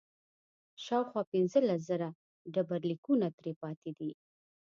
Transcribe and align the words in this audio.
شاوخوا 0.85 1.21
پنځلس 1.33 1.79
زره 1.89 2.07
ډبرلیکونه 2.53 3.27
ترې 3.37 3.53
پاتې 3.61 3.91
دي 3.99 4.11